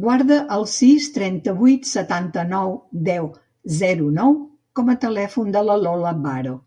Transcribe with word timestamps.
Guarda 0.00 0.36
el 0.56 0.64
sis, 0.72 1.06
trenta-vuit, 1.14 1.88
setanta-nou, 1.92 2.76
deu, 3.08 3.30
zero, 3.80 4.12
nou 4.20 4.36
com 4.82 4.92
a 4.92 4.98
telèfon 5.06 5.56
de 5.56 5.64
la 5.70 5.80
Lola 5.88 6.14
Baro. 6.28 6.58